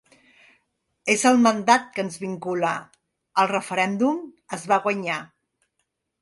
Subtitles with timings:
[1.15, 2.71] És el mandat que ens vincula,
[3.43, 4.25] el referèndum
[4.59, 5.21] es va guanyar.